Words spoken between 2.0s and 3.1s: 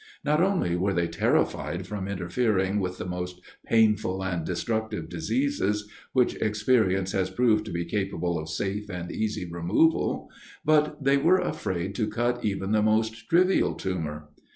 interfering with the